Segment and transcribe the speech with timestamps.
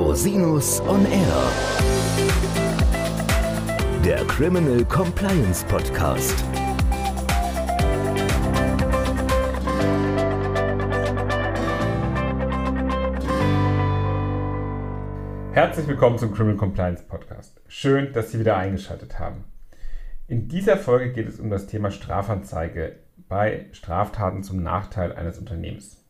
[0.00, 1.52] Rosinus on Air.
[4.02, 6.42] Der Criminal Compliance Podcast.
[15.52, 17.60] Herzlich willkommen zum Criminal Compliance Podcast.
[17.68, 19.44] Schön, dass Sie wieder eingeschaltet haben.
[20.28, 22.96] In dieser Folge geht es um das Thema Strafanzeige
[23.28, 26.02] bei Straftaten zum Nachteil eines Unternehmens.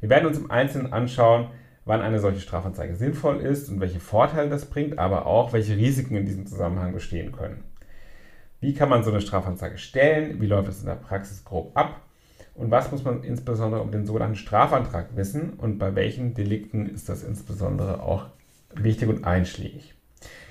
[0.00, 1.48] Wir werden uns im Einzelnen anschauen,
[1.90, 6.14] wann eine solche Strafanzeige sinnvoll ist und welche Vorteile das bringt, aber auch welche Risiken
[6.14, 7.64] in diesem Zusammenhang bestehen können.
[8.60, 10.40] Wie kann man so eine Strafanzeige stellen?
[10.40, 12.00] Wie läuft es in der Praxis grob ab?
[12.54, 15.54] Und was muss man insbesondere um den sogenannten Strafantrag wissen?
[15.54, 18.26] Und bei welchen Delikten ist das insbesondere auch
[18.74, 19.94] wichtig und einschlägig?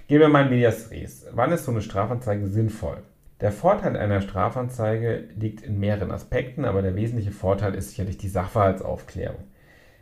[0.07, 1.25] Gehen wir mal in Medias Res.
[1.31, 2.97] Wann ist so eine Strafanzeige sinnvoll?
[3.39, 8.27] Der Vorteil einer Strafanzeige liegt in mehreren Aspekten, aber der wesentliche Vorteil ist sicherlich die
[8.27, 9.45] Sachverhaltsaufklärung.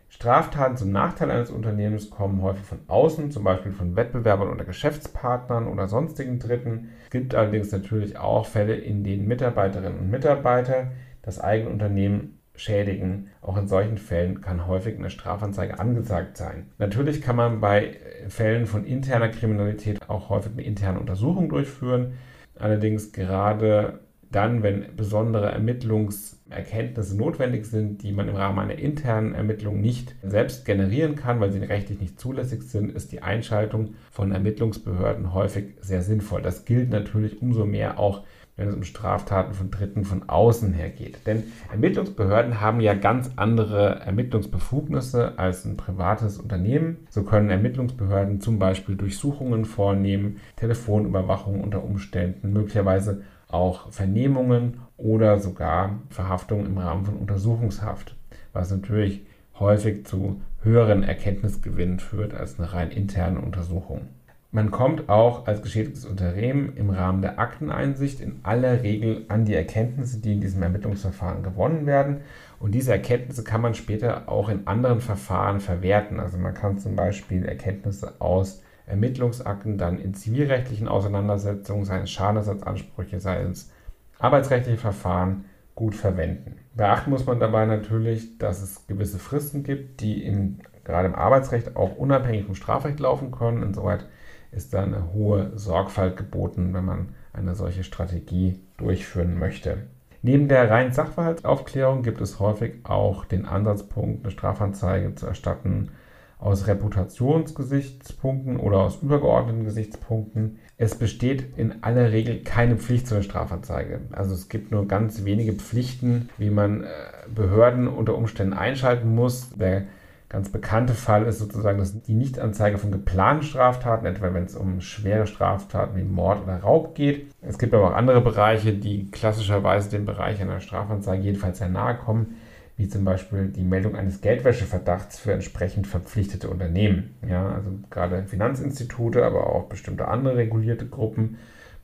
[0.10, 5.68] Straftaten zum Nachteil eines Unternehmens kommen häufig von außen, zum Beispiel von Wettbewerbern oder Geschäftspartnern
[5.68, 6.90] oder sonstigen Dritten.
[7.04, 10.92] Es gibt allerdings natürlich auch Fälle, in denen Mitarbeiterinnen und Mitarbeiter
[11.22, 13.30] das eigene Unternehmen schädigen.
[13.42, 16.72] Auch in solchen Fällen kann häufig eine Strafanzeige angesagt sein.
[16.78, 17.98] Natürlich kann man bei
[18.30, 22.14] Fällen von interner Kriminalität auch häufig eine interne Untersuchung durchführen.
[22.56, 24.00] Allerdings gerade
[24.32, 30.66] dann, wenn besondere Ermittlungserkenntnisse notwendig sind, die man im Rahmen einer internen Ermittlung nicht selbst
[30.66, 36.02] generieren kann, weil sie rechtlich nicht zulässig sind, ist die Einschaltung von Ermittlungsbehörden häufig sehr
[36.02, 36.42] sinnvoll.
[36.42, 38.24] Das gilt natürlich umso mehr auch,
[38.58, 41.26] wenn es um Straftaten von Dritten von außen her geht.
[41.28, 47.08] Denn Ermittlungsbehörden haben ja ganz andere Ermittlungsbefugnisse als ein privates Unternehmen.
[47.10, 56.00] So können Ermittlungsbehörden zum Beispiel Durchsuchungen vornehmen, Telefonüberwachung unter Umständen, möglicherweise auch Vernehmungen oder sogar
[56.10, 58.16] Verhaftung im Rahmen von Untersuchungshaft,
[58.54, 59.26] was natürlich
[59.60, 64.08] häufig zu höheren Erkenntnisgewinnen führt als eine rein interne Untersuchung.
[64.52, 69.54] Man kommt auch als geschädigtes Unternehmen im Rahmen der Akteneinsicht in aller Regel an die
[69.54, 72.22] Erkenntnisse, die in diesem Ermittlungsverfahren gewonnen werden.
[72.60, 76.20] Und diese Erkenntnisse kann man später auch in anderen Verfahren verwerten.
[76.20, 83.20] Also man kann zum Beispiel Erkenntnisse aus Ermittlungsakten dann in zivilrechtlichen Auseinandersetzungen, seien es Schadenersatzansprüche,
[83.20, 83.72] seien es
[84.18, 86.56] arbeitsrechtliche Verfahren, gut verwenden.
[86.76, 91.76] Beachten muss man dabei natürlich, dass es gewisse Fristen gibt, die im, gerade im Arbeitsrecht
[91.76, 93.62] auch unabhängig vom Strafrecht laufen können.
[93.62, 94.08] Insoweit
[94.52, 99.84] ist da eine hohe Sorgfalt geboten, wenn man eine solche Strategie durchführen möchte.
[100.24, 105.92] Neben der reinen Sachverhaltsaufklärung gibt es häufig auch den Ansatzpunkt, eine Strafanzeige zu erstatten
[106.40, 110.60] aus Reputationsgesichtspunkten oder aus übergeordneten Gesichtspunkten.
[110.78, 114.02] Es besteht in aller Regel keine Pflicht zu einer Strafanzeige.
[114.12, 116.88] Also es gibt nur ganz wenige Pflichten, wie man äh,
[117.34, 119.50] Behörden unter Umständen einschalten muss.
[119.56, 119.86] Der
[120.30, 125.26] ganz bekannte Fall ist sozusagen die Nichtanzeige von geplanten Straftaten, etwa wenn es um schwere
[125.26, 127.32] Straftaten wie Mord oder Raub geht.
[127.42, 131.96] Es gibt aber auch andere Bereiche, die klassischerweise dem Bereich einer Strafanzeige jedenfalls sehr nahe
[131.96, 132.36] kommen
[132.78, 137.16] wie zum Beispiel die Meldung eines Geldwäscheverdachts für entsprechend verpflichtete Unternehmen.
[137.28, 141.38] Ja, also gerade Finanzinstitute, aber auch bestimmte andere regulierte Gruppen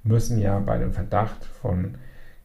[0.03, 1.95] müssen ja bei dem Verdacht von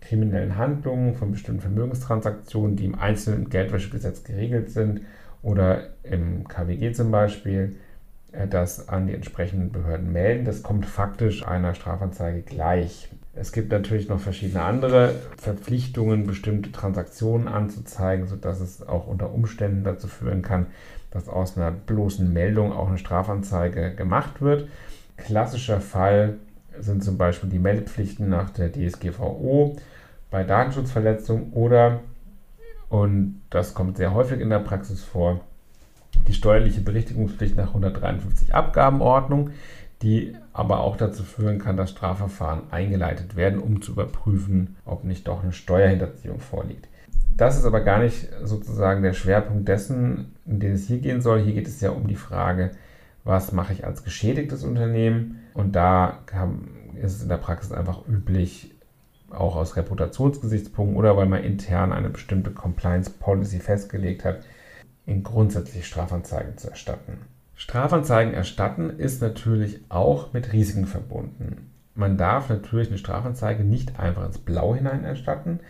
[0.01, 5.03] kriminellen Handlungen, von bestimmten Vermögenstransaktionen, die im einzelnen Geldwäschegesetz geregelt sind
[5.43, 7.77] oder im KWG zum Beispiel,
[8.51, 10.45] das an die entsprechenden Behörden melden.
[10.45, 13.09] Das kommt faktisch einer Strafanzeige gleich.
[13.35, 19.85] Es gibt natürlich noch verschiedene andere Verpflichtungen, bestimmte Transaktionen anzuzeigen, sodass es auch unter Umständen
[19.85, 20.67] dazu führen kann,
[21.11, 24.69] dass aus einer bloßen Meldung auch eine Strafanzeige gemacht wird.
[25.17, 26.35] Klassischer Fall
[26.79, 29.77] sind zum Beispiel die Meldepflichten nach der DSGVO
[30.31, 32.01] bei Datenschutzverletzungen oder,
[32.89, 35.41] und das kommt sehr häufig in der Praxis vor,
[36.27, 39.51] die steuerliche Berichtigungspflicht nach 153 Abgabenordnung
[40.03, 45.27] die aber auch dazu führen kann, dass Strafverfahren eingeleitet werden, um zu überprüfen, ob nicht
[45.27, 46.89] doch eine Steuerhinterziehung vorliegt.
[47.37, 51.41] Das ist aber gar nicht sozusagen der Schwerpunkt dessen, in den es hier gehen soll.
[51.41, 52.73] Hier geht es ja um die Frage,
[53.25, 55.41] was mache ich als geschädigtes Unternehmen?
[55.55, 56.19] Und da
[57.01, 58.75] ist es in der Praxis einfach üblich,
[59.31, 64.39] auch aus Reputationsgesichtspunkten oder weil man intern eine bestimmte Compliance Policy festgelegt hat,
[65.09, 67.23] in grundsätzlich Strafanzeigen zu erstatten.
[67.55, 71.73] Strafanzeigen erstatten ist natürlich auch mit Risiken verbunden.
[71.95, 75.61] Man darf natürlich eine Strafanzeige nicht einfach ins Blau hinein erstatten.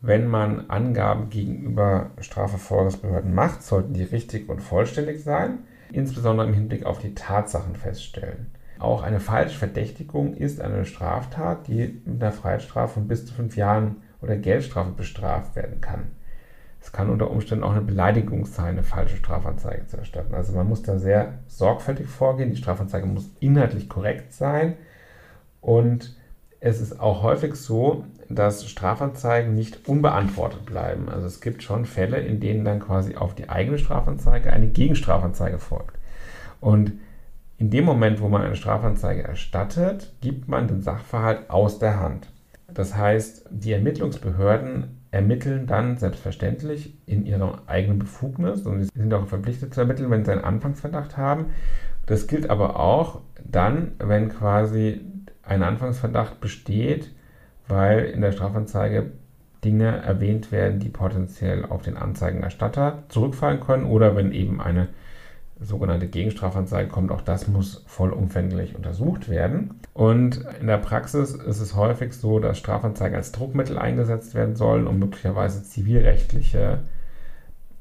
[0.00, 5.58] Wenn man Angaben gegenüber Strafverfolgungsbehörden macht, sollten die richtig und vollständig sein,
[5.92, 8.52] insbesondere im Hinblick auf die Tatsachen feststellen.
[8.78, 13.96] Auch eine Falschverdächtigung ist eine Straftat, die mit einer Freiheitsstrafe von bis zu fünf Jahren
[14.22, 16.12] oder Geldstrafe bestraft werden kann.
[16.84, 20.34] Es kann unter Umständen auch eine Beleidigung sein, eine falsche Strafanzeige zu erstatten.
[20.34, 22.50] Also man muss da sehr sorgfältig vorgehen.
[22.50, 24.74] Die Strafanzeige muss inhaltlich korrekt sein.
[25.62, 26.14] Und
[26.60, 31.08] es ist auch häufig so, dass Strafanzeigen nicht unbeantwortet bleiben.
[31.08, 35.58] Also es gibt schon Fälle, in denen dann quasi auf die eigene Strafanzeige eine Gegenstrafanzeige
[35.58, 35.96] folgt.
[36.60, 36.92] Und
[37.56, 42.28] in dem Moment, wo man eine Strafanzeige erstattet, gibt man den Sachverhalt aus der Hand.
[42.68, 49.28] Das heißt, die Ermittlungsbehörden ermitteln dann selbstverständlich in ihrer eigenen Befugnis und sie sind auch
[49.28, 51.46] verpflichtet zu ermitteln, wenn sie einen Anfangsverdacht haben.
[52.06, 55.00] Das gilt aber auch dann, wenn quasi
[55.44, 57.12] ein Anfangsverdacht besteht,
[57.68, 59.12] weil in der Strafanzeige
[59.64, 64.88] Dinge erwähnt werden, die potenziell auf den Anzeigenerstatter zurückfallen können oder wenn eben eine
[65.60, 69.80] sogenannte Gegenstrafanzeige kommt, auch das muss vollumfänglich untersucht werden.
[69.92, 74.86] Und in der Praxis ist es häufig so, dass Strafanzeigen als Druckmittel eingesetzt werden sollen,
[74.86, 76.80] um möglicherweise zivilrechtliche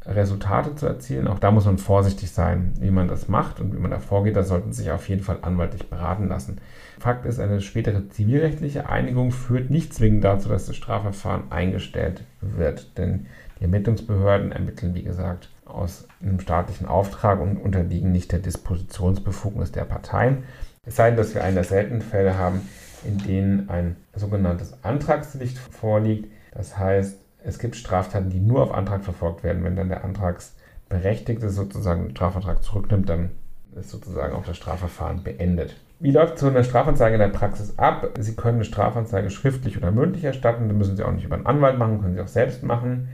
[0.05, 1.27] Resultate zu erzielen.
[1.27, 4.35] Auch da muss man vorsichtig sein, wie man das macht und wie man da vorgeht.
[4.35, 6.57] Da sollten sich auf jeden Fall anwaltlich beraten lassen.
[6.99, 12.97] Fakt ist, eine spätere zivilrechtliche Einigung führt nicht zwingend dazu, dass das Strafverfahren eingestellt wird.
[12.97, 13.27] Denn
[13.59, 19.85] die Ermittlungsbehörden ermitteln, wie gesagt, aus einem staatlichen Auftrag und unterliegen nicht der Dispositionsbefugnis der
[19.85, 20.43] Parteien.
[20.85, 22.61] Es sei denn, dass wir einen der seltenen Fälle haben,
[23.05, 26.31] in denen ein sogenanntes Antragsdelikt vorliegt.
[26.53, 29.63] Das heißt, es gibt Straftaten, die nur auf Antrag verfolgt werden.
[29.63, 33.31] Wenn dann der Antragsberechtigte sozusagen den Strafvertrag zurücknimmt, dann
[33.75, 35.75] ist sozusagen auch das Strafverfahren beendet.
[35.99, 38.09] Wie läuft so eine Strafanzeige in der Praxis ab?
[38.19, 40.67] Sie können eine Strafanzeige schriftlich oder mündlich erstatten.
[40.67, 43.09] Das müssen Sie auch nicht über einen Anwalt machen, können Sie auch selbst machen.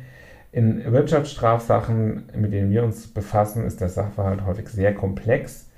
[0.51, 5.69] In Wirtschaftsstrafsachen, mit denen wir uns befassen, ist der Sachverhalt häufig sehr komplex.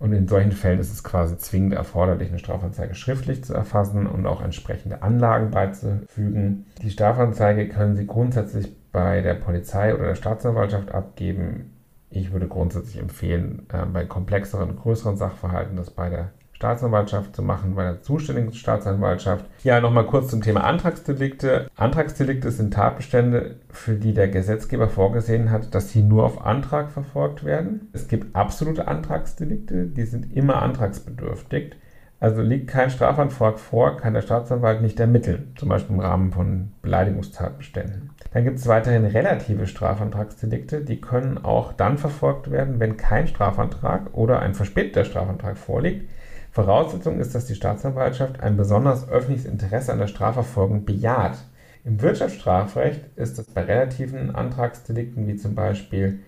[0.00, 4.26] Und in solchen Fällen ist es quasi zwingend erforderlich, eine Strafanzeige schriftlich zu erfassen und
[4.26, 6.66] auch entsprechende Anlagen beizufügen.
[6.82, 11.72] Die Strafanzeige können Sie grundsätzlich bei der Polizei oder der Staatsanwaltschaft abgeben.
[12.10, 17.76] Ich würde grundsätzlich empfehlen, äh, bei komplexeren, größeren Sachverhalten das bei der Staatsanwaltschaft zu machen,
[17.76, 19.44] bei der zuständigen Staatsanwaltschaft.
[19.62, 21.68] Ja, nochmal kurz zum Thema Antragsdelikte.
[21.76, 27.44] Antragsdelikte sind Tatbestände, für die der Gesetzgeber vorgesehen hat, dass sie nur auf Antrag verfolgt
[27.44, 27.88] werden.
[27.92, 31.76] Es gibt absolute Antragsdelikte, die sind immer antragsbedürftig.
[32.18, 36.72] Also liegt kein Strafantrag vor, kann der Staatsanwalt nicht ermitteln, zum Beispiel im Rahmen von
[36.82, 38.10] Beleidigungstatbeständen.
[38.32, 44.12] Dann gibt es weiterhin relative Strafantragsdelikte, die können auch dann verfolgt werden, wenn kein Strafantrag
[44.12, 46.10] oder ein verspäteter Strafantrag vorliegt.
[46.52, 51.38] Voraussetzung ist, dass die Staatsanwaltschaft ein besonders öffentliches Interesse an der Strafverfolgung bejaht.
[51.84, 56.20] Im Wirtschaftsstrafrecht ist es bei relativen Antragsdelikten wie zum Beispiel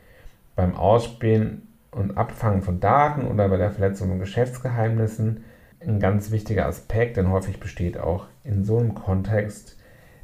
[0.57, 5.45] beim Ausspähen und Abfangen von Daten oder bei der Verletzung von Geschäftsgeheimnissen
[5.81, 9.77] ein ganz wichtiger Aspekt, denn häufig besteht auch in so einem Kontext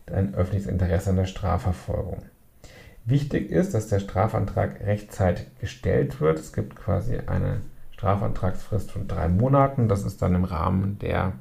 [0.07, 2.23] ein öffentliches Interesse an der Strafverfolgung.
[3.05, 6.39] Wichtig ist, dass der Strafantrag rechtzeitig gestellt wird.
[6.39, 7.61] Es gibt quasi eine
[7.97, 9.89] Strafantragsfrist von drei Monaten.
[9.89, 11.33] Das ist dann im Rahmen der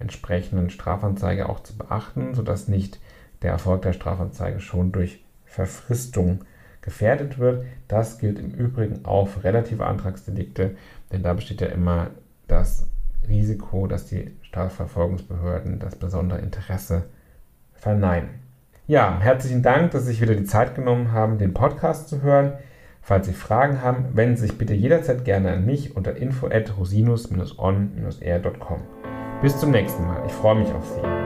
[0.00, 3.00] entsprechenden Strafanzeige auch zu beachten, sodass nicht
[3.42, 6.44] der Erfolg der Strafanzeige schon durch Verfristung
[6.80, 7.64] gefährdet wird.
[7.86, 10.76] Das gilt im Übrigen auch für relative Antragsdelikte,
[11.12, 12.10] denn da besteht ja immer
[12.48, 12.88] das
[13.28, 17.04] Risiko, dass die Strafverfolgungsbehörden das besondere Interesse
[17.74, 18.40] verneinen.
[18.88, 22.54] Ja, herzlichen Dank, dass Sie sich wieder die Zeit genommen haben, den Podcast zu hören.
[23.06, 26.76] Falls Sie Fragen haben, wenden Sie sich bitte jederzeit gerne an mich unter info at
[26.76, 28.80] rosinus-on-r.com.
[29.40, 30.26] Bis zum nächsten Mal.
[30.26, 31.25] Ich freue mich auf Sie.